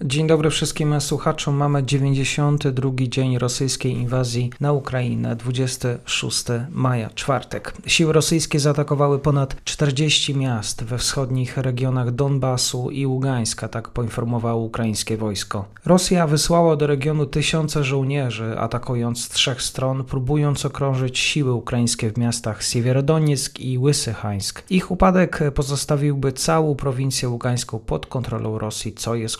Dzień 0.00 0.26
dobry 0.26 0.50
wszystkim 0.50 1.00
słuchaczom. 1.00 1.54
Mamy 1.54 1.82
92 1.82 2.90
dzień 3.08 3.38
rosyjskiej 3.38 3.92
inwazji 3.92 4.50
na 4.60 4.72
Ukrainę, 4.72 5.36
26 5.36 6.44
maja, 6.70 7.10
czwartek. 7.10 7.74
Siły 7.86 8.12
rosyjskie 8.12 8.60
zaatakowały 8.60 9.18
ponad 9.18 9.64
40 9.64 10.36
miast 10.36 10.84
we 10.84 10.98
wschodnich 10.98 11.56
regionach 11.56 12.10
Donbasu 12.10 12.90
i 12.90 13.06
Ługańska, 13.06 13.68
tak 13.68 13.88
poinformowało 13.88 14.64
ukraińskie 14.64 15.16
wojsko. 15.16 15.64
Rosja 15.84 16.26
wysłała 16.26 16.76
do 16.76 16.86
regionu 16.86 17.26
tysiące 17.26 17.84
żołnierzy, 17.84 18.58
atakując 18.58 19.24
z 19.24 19.28
trzech 19.28 19.62
stron, 19.62 20.04
próbując 20.04 20.66
okrążyć 20.66 21.18
siły 21.18 21.52
ukraińskie 21.52 22.10
w 22.10 22.18
miastach 22.18 22.62
Siewierodonieck 22.62 23.60
i 23.60 23.78
Łysychańsk. 23.78 24.62
Ich 24.70 24.90
upadek 24.90 25.40
pozostawiłby 25.54 26.32
całą 26.32 26.74
prowincję 26.74 27.28
ługańską 27.28 27.78
pod 27.78 28.06
kontrolą 28.06 28.58
Rosji, 28.58 28.92
co 28.92 29.14
jest 29.14 29.36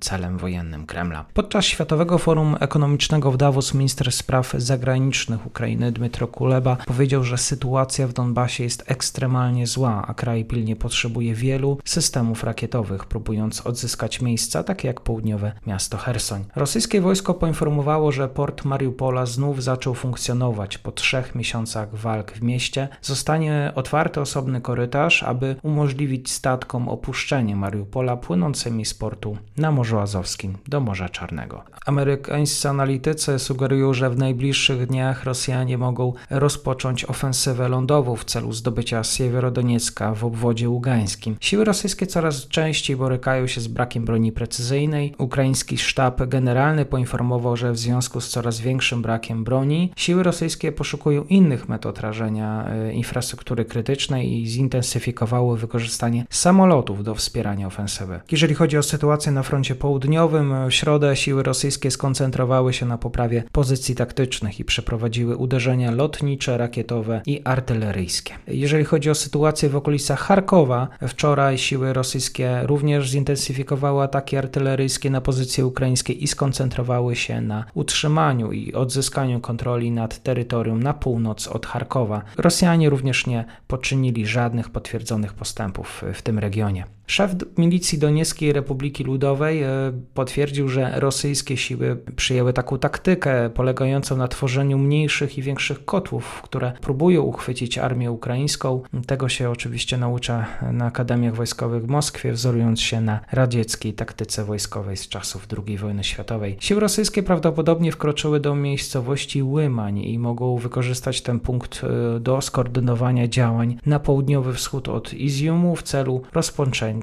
celem 0.00 0.38
wojennym 0.38 0.86
Kremla. 0.86 1.24
Podczas 1.34 1.64
Światowego 1.64 2.18
Forum 2.18 2.56
Ekonomicznego 2.60 3.32
w 3.32 3.36
Davos 3.36 3.74
minister 3.74 4.12
spraw 4.12 4.52
zagranicznych 4.56 5.46
Ukrainy 5.46 5.92
Dmytro 5.92 6.28
Kuleba 6.28 6.76
powiedział, 6.86 7.24
że 7.24 7.38
sytuacja 7.38 8.08
w 8.08 8.12
Donbasie 8.12 8.64
jest 8.64 8.84
ekstremalnie 8.86 9.66
zła, 9.66 10.04
a 10.08 10.14
kraj 10.14 10.44
pilnie 10.44 10.76
potrzebuje 10.76 11.34
wielu 11.34 11.78
systemów 11.84 12.44
rakietowych, 12.44 13.04
próbując 13.04 13.66
odzyskać 13.66 14.20
miejsca 14.20 14.62
takie 14.64 14.88
jak 14.88 15.00
południowe 15.00 15.52
miasto 15.66 15.96
Hersoń. 15.96 16.44
Rosyjskie 16.56 17.00
wojsko 17.00 17.34
poinformowało, 17.34 18.12
że 18.12 18.28
port 18.28 18.64
Mariupola 18.64 19.26
znów 19.26 19.62
zaczął 19.62 19.94
funkcjonować 19.94 20.78
po 20.78 20.92
trzech 20.92 21.34
miesiącach 21.34 21.94
walk 21.94 22.32
w 22.32 22.42
mieście. 22.42 22.88
Zostanie 23.02 23.72
otwarty 23.74 24.20
osobny 24.20 24.60
korytarz, 24.60 25.22
aby 25.22 25.56
umożliwić 25.62 26.30
statkom 26.30 26.88
opuszczenie 26.88 27.56
Mariupola 27.56 28.16
płynącymi 28.16 28.84
z 28.84 28.94
portu 28.94 29.36
na 29.56 29.67
Morzu 29.72 29.98
Azowskim 29.98 30.58
do 30.68 30.80
Morza 30.80 31.08
Czarnego. 31.08 31.62
Amerykańscy 31.86 32.68
analitycy 32.68 33.38
sugerują, 33.38 33.94
że 33.94 34.10
w 34.10 34.18
najbliższych 34.18 34.86
dniach 34.86 35.24
Rosjanie 35.24 35.78
mogą 35.78 36.12
rozpocząć 36.30 37.04
ofensywę 37.04 37.68
lądową 37.68 38.16
w 38.16 38.24
celu 38.24 38.52
zdobycia 38.52 39.04
Siewierodoniecka 39.04 40.14
w 40.14 40.24
obwodzie 40.24 40.68
ługańskim. 40.68 41.36
Siły 41.40 41.64
rosyjskie 41.64 42.06
coraz 42.06 42.48
częściej 42.48 42.96
borykają 42.96 43.46
się 43.46 43.60
z 43.60 43.68
brakiem 43.68 44.04
broni 44.04 44.32
precyzyjnej. 44.32 45.14
Ukraiński 45.18 45.78
sztab 45.78 46.22
generalny 46.26 46.84
poinformował, 46.84 47.56
że 47.56 47.72
w 47.72 47.78
związku 47.78 48.20
z 48.20 48.28
coraz 48.28 48.60
większym 48.60 49.02
brakiem 49.02 49.44
broni 49.44 49.92
siły 49.96 50.22
rosyjskie 50.22 50.72
poszukują 50.72 51.24
innych 51.24 51.68
metod 51.68 52.00
rażenia 52.00 52.66
e, 52.68 52.92
infrastruktury 52.92 53.64
krytycznej 53.64 54.32
i 54.32 54.46
zintensyfikowały 54.46 55.58
wykorzystanie 55.58 56.26
samolotów 56.30 57.04
do 57.04 57.14
wspierania 57.14 57.66
ofensywy. 57.66 58.20
Jeżeli 58.32 58.54
chodzi 58.54 58.78
o 58.78 58.82
sytuację 58.82 59.32
na 59.32 59.42
froncie 59.42 59.57
froncie 59.58 59.74
południowym 59.74 60.68
w 60.68 60.74
środę 60.74 61.16
siły 61.16 61.42
rosyjskie 61.42 61.90
skoncentrowały 61.90 62.72
się 62.72 62.86
na 62.86 62.98
poprawie 62.98 63.44
pozycji 63.52 63.94
taktycznych 63.94 64.60
i 64.60 64.64
przeprowadziły 64.64 65.36
uderzenia 65.36 65.90
lotnicze, 65.90 66.58
rakietowe 66.58 67.20
i 67.26 67.40
artyleryjskie. 67.44 68.34
Jeżeli 68.46 68.84
chodzi 68.84 69.10
o 69.10 69.14
sytuację 69.14 69.68
w 69.68 69.76
okolicach 69.76 70.20
Charkowa, 70.20 70.88
wczoraj 71.08 71.58
siły 71.58 71.92
rosyjskie 71.92 72.60
również 72.62 73.10
zintensyfikowały 73.10 74.02
ataki 74.02 74.36
artyleryjskie 74.36 75.10
na 75.10 75.20
pozycje 75.20 75.66
ukraińskie 75.66 76.12
i 76.12 76.26
skoncentrowały 76.26 77.16
się 77.16 77.40
na 77.40 77.64
utrzymaniu 77.74 78.52
i 78.52 78.74
odzyskaniu 78.74 79.40
kontroli 79.40 79.90
nad 79.90 80.22
terytorium 80.22 80.82
na 80.82 80.94
północ 80.94 81.48
od 81.48 81.66
Charkowa. 81.66 82.22
Rosjanie 82.36 82.90
również 82.90 83.26
nie 83.26 83.44
poczynili 83.66 84.26
żadnych 84.26 84.70
potwierdzonych 84.70 85.32
postępów 85.32 86.04
w 86.14 86.22
tym 86.22 86.38
regionie. 86.38 86.97
Szef 87.08 87.30
milicji 87.58 87.98
Donieckiej 87.98 88.52
Republiki 88.52 89.04
Ludowej 89.04 89.62
e, 89.62 89.68
potwierdził, 90.14 90.68
że 90.68 90.92
rosyjskie 91.00 91.56
siły 91.56 91.96
przyjęły 92.16 92.52
taką 92.52 92.78
taktykę 92.78 93.50
polegającą 93.50 94.16
na 94.16 94.28
tworzeniu 94.28 94.78
mniejszych 94.78 95.38
i 95.38 95.42
większych 95.42 95.84
kotłów, 95.84 96.42
które 96.42 96.72
próbują 96.80 97.22
uchwycić 97.22 97.78
armię 97.78 98.10
ukraińską. 98.10 98.82
Tego 99.06 99.28
się 99.28 99.50
oczywiście 99.50 99.96
naucza 99.96 100.46
na 100.72 100.84
akademiach 100.84 101.34
wojskowych 101.34 101.84
w 101.84 101.88
Moskwie, 101.88 102.32
wzorując 102.32 102.80
się 102.80 103.00
na 103.00 103.20
radzieckiej 103.32 103.92
taktyce 103.94 104.44
wojskowej 104.44 104.96
z 104.96 105.08
czasów 105.08 105.46
II 105.66 105.78
wojny 105.78 106.04
światowej. 106.04 106.56
Siły 106.60 106.80
rosyjskie 106.80 107.22
prawdopodobnie 107.22 107.92
wkroczyły 107.92 108.40
do 108.40 108.54
miejscowości 108.54 109.42
Łymań 109.42 109.98
i 109.98 110.18
mogą 110.18 110.56
wykorzystać 110.56 111.20
ten 111.20 111.40
punkt 111.40 111.80
e, 111.84 112.20
do 112.20 112.40
skoordynowania 112.40 113.28
działań 113.28 113.78
na 113.86 114.00
południowy 114.00 114.54
wschód 114.54 114.88
od 114.88 115.14
Iziumu 115.14 115.76
w 115.76 115.82
celu 115.82 116.22
rozpoczęcia 116.32 116.97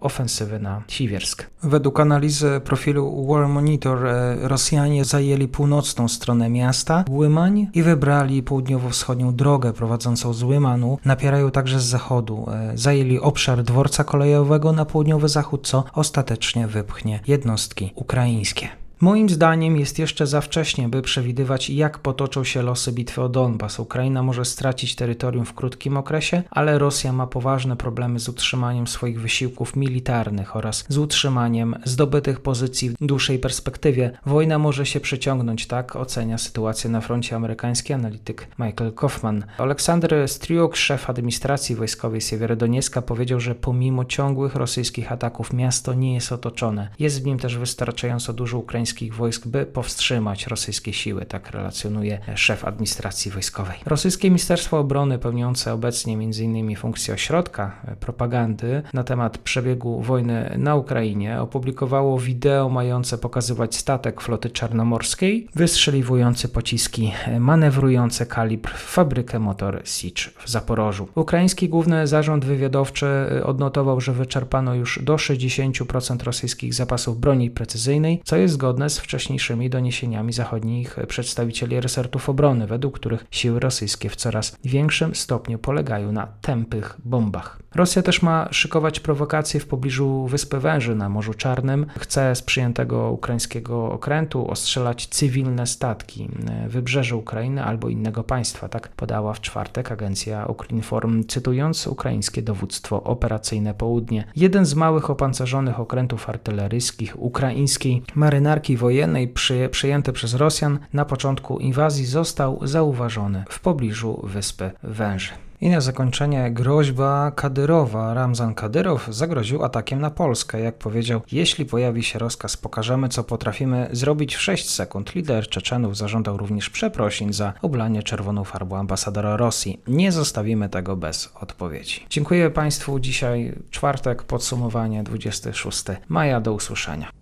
ofensywy 0.00 0.58
na 0.58 0.82
Siwiersk. 0.88 1.50
Według 1.62 2.00
analizy 2.00 2.60
profilu 2.64 3.26
War 3.26 3.48
Monitor 3.48 4.06
e, 4.06 4.36
Rosjanie 4.48 5.04
zajęli 5.04 5.48
północną 5.48 6.08
stronę 6.08 6.50
miasta 6.50 7.04
Łymań 7.10 7.68
i 7.74 7.82
wybrali 7.82 8.42
południowo-wschodnią 8.42 9.34
drogę 9.34 9.72
prowadzącą 9.72 10.32
z 10.32 10.42
Łymanu. 10.42 10.98
Napierają 11.04 11.50
także 11.50 11.80
z 11.80 11.84
zachodu. 11.84 12.46
E, 12.52 12.78
zajęli 12.78 13.18
obszar 13.18 13.62
dworca 13.62 14.04
kolejowego 14.04 14.72
na 14.72 14.84
południowy 14.84 15.28
zachód, 15.28 15.66
co 15.66 15.84
ostatecznie 15.94 16.66
wypchnie 16.66 17.20
jednostki 17.26 17.92
ukraińskie. 17.94 18.79
Moim 19.02 19.28
zdaniem 19.28 19.76
jest 19.76 19.98
jeszcze 19.98 20.26
za 20.26 20.40
wcześnie, 20.40 20.88
by 20.88 21.02
przewidywać, 21.02 21.70
jak 21.70 21.98
potoczą 21.98 22.44
się 22.44 22.62
losy 22.62 22.92
bitwy 22.92 23.22
o 23.22 23.28
Donbas. 23.28 23.78
Ukraina 23.78 24.22
może 24.22 24.44
stracić 24.44 24.94
terytorium 24.94 25.44
w 25.44 25.54
krótkim 25.54 25.96
okresie, 25.96 26.42
ale 26.50 26.78
Rosja 26.78 27.12
ma 27.12 27.26
poważne 27.26 27.76
problemy 27.76 28.20
z 28.20 28.28
utrzymaniem 28.28 28.86
swoich 28.86 29.20
wysiłków 29.20 29.76
militarnych 29.76 30.56
oraz 30.56 30.84
z 30.88 30.98
utrzymaniem 30.98 31.76
zdobytych 31.84 32.40
pozycji 32.40 32.90
w 32.90 33.06
dłuższej 33.06 33.38
perspektywie. 33.38 34.10
Wojna 34.26 34.58
może 34.58 34.86
się 34.86 35.00
przeciągnąć, 35.00 35.66
tak 35.66 35.96
ocenia 35.96 36.38
sytuację 36.38 36.90
na 36.90 37.00
froncie 37.00 37.36
amerykański 37.36 37.92
analityk 37.92 38.48
Michael 38.58 38.92
Kaufman. 38.92 39.44
Aleksander 39.58 40.28
Striuk, 40.28 40.76
szef 40.76 41.10
administracji 41.10 41.76
wojskowej 41.76 42.20
Siewierodonieska, 42.20 43.02
powiedział, 43.02 43.40
że 43.40 43.54
pomimo 43.54 44.04
ciągłych 44.04 44.54
rosyjskich 44.54 45.12
ataków 45.12 45.52
miasto 45.52 45.94
nie 45.94 46.14
jest 46.14 46.32
otoczone. 46.32 46.88
Jest 46.98 47.22
w 47.22 47.26
nim 47.26 47.38
też 47.38 47.58
wystarczająco 47.58 48.32
dużo 48.32 48.58
ukraińskich 48.58 48.89
ukraińskich 48.90 49.14
wojsk, 49.14 49.46
by 49.46 49.66
powstrzymać 49.66 50.46
rosyjskie 50.46 50.92
siły, 50.92 51.26
tak 51.26 51.50
relacjonuje 51.50 52.18
szef 52.34 52.64
administracji 52.64 53.30
wojskowej. 53.30 53.78
Rosyjskie 53.86 54.30
Ministerstwo 54.30 54.78
Obrony, 54.78 55.18
pełniące 55.18 55.72
obecnie 55.72 56.14
m.in. 56.14 56.76
funkcję 56.76 57.14
ośrodka 57.14 57.76
propagandy 58.00 58.82
na 58.92 59.04
temat 59.04 59.38
przebiegu 59.38 60.00
wojny 60.00 60.54
na 60.58 60.76
Ukrainie, 60.76 61.40
opublikowało 61.40 62.18
wideo 62.18 62.68
mające 62.68 63.18
pokazywać 63.18 63.76
statek 63.76 64.20
floty 64.20 64.50
czarnomorskiej 64.50 65.48
wystrzeliwujący 65.54 66.48
pociski 66.48 67.12
manewrujące 67.40 68.26
kalibr 68.26 68.70
w 68.70 68.92
fabrykę 68.92 69.38
motor 69.38 69.82
Sich 69.84 70.30
w 70.44 70.48
Zaporożu. 70.48 71.08
Ukraiński 71.14 71.68
Główny 71.68 72.06
Zarząd 72.06 72.44
Wywiadowczy 72.44 73.06
odnotował, 73.44 74.00
że 74.00 74.12
wyczerpano 74.12 74.74
już 74.74 74.98
do 75.02 75.16
60% 75.16 76.24
rosyjskich 76.24 76.74
zapasów 76.74 77.20
broni 77.20 77.50
precyzyjnej, 77.50 78.20
co 78.24 78.36
jest 78.36 78.54
zgodne 78.54 78.79
zgodne 78.80 78.90
z 78.90 78.98
wcześniejszymi 78.98 79.70
doniesieniami 79.70 80.32
zachodnich 80.32 80.96
przedstawicieli 81.08 81.80
resortów 81.80 82.28
obrony, 82.28 82.66
według 82.66 82.94
których 82.94 83.26
siły 83.30 83.60
rosyjskie 83.60 84.08
w 84.08 84.16
coraz 84.16 84.56
większym 84.64 85.14
stopniu 85.14 85.58
polegają 85.58 86.12
na 86.12 86.26
tępych 86.26 86.96
bombach. 87.04 87.58
Rosja 87.74 88.02
też 88.02 88.22
ma 88.22 88.48
szykować 88.50 89.00
prowokacje 89.00 89.60
w 89.60 89.66
pobliżu 89.66 90.26
Wyspy 90.26 90.58
Węży 90.58 90.94
na 90.94 91.08
Morzu 91.08 91.34
Czarnym. 91.34 91.86
Chce 91.98 92.34
z 92.34 92.42
przyjętego 92.42 93.10
ukraińskiego 93.10 93.92
okrętu 93.92 94.50
ostrzelać 94.50 95.06
cywilne 95.06 95.66
statki 95.66 96.28
wybrzeże 96.68 97.16
Ukrainy 97.16 97.64
albo 97.64 97.88
innego 97.88 98.24
państwa. 98.24 98.68
Tak 98.68 98.88
podała 98.88 99.32
w 99.32 99.40
czwartek 99.40 99.92
agencja 99.92 100.46
Ukrinform, 100.46 101.24
cytując 101.24 101.86
ukraińskie 101.86 102.42
dowództwo 102.42 103.02
operacyjne 103.02 103.74
Południe. 103.74 104.24
Jeden 104.36 104.66
z 104.66 104.74
małych 104.74 105.10
opancerzonych 105.10 105.80
okrętów 105.80 106.28
artyleryjskich 106.28 107.22
ukraińskiej 107.22 108.02
marynarki 108.14 108.69
wojennej 108.76 109.28
przy, 109.28 109.68
przyjęty 109.68 110.12
przez 110.12 110.34
Rosjan 110.34 110.78
na 110.92 111.04
początku 111.04 111.58
inwazji 111.58 112.06
został 112.06 112.60
zauważony 112.62 113.44
w 113.48 113.60
pobliżu 113.60 114.20
wyspy 114.24 114.70
Węży. 114.82 115.30
I 115.60 115.68
na 115.68 115.80
zakończenie 115.80 116.50
groźba 116.50 117.30
Kadyrowa. 117.30 118.14
Ramzan 118.14 118.54
Kadyrow 118.54 119.08
zagroził 119.10 119.64
atakiem 119.64 120.00
na 120.00 120.10
Polskę. 120.10 120.60
Jak 120.60 120.78
powiedział, 120.78 121.20
jeśli 121.32 121.64
pojawi 121.64 122.02
się 122.02 122.18
rozkaz, 122.18 122.56
pokażemy 122.56 123.08
co 123.08 123.24
potrafimy 123.24 123.88
zrobić 123.92 124.36
w 124.36 124.40
6 124.40 124.70
sekund. 124.70 125.14
Lider 125.14 125.48
Czeczenów 125.48 125.96
zażądał 125.96 126.36
również 126.36 126.70
przeprosin 126.70 127.32
za 127.32 127.52
oblanie 127.62 128.02
czerwoną 128.02 128.44
farbą 128.44 128.76
ambasadora 128.76 129.36
Rosji. 129.36 129.80
Nie 129.86 130.12
zostawimy 130.12 130.68
tego 130.68 130.96
bez 130.96 131.32
odpowiedzi. 131.40 132.06
Dziękuję 132.10 132.50
Państwu. 132.50 133.00
Dzisiaj 133.00 133.52
czwartek, 133.70 134.22
podsumowanie 134.22 135.02
26 135.02 135.84
maja. 136.08 136.40
Do 136.40 136.52
usłyszenia. 136.52 137.19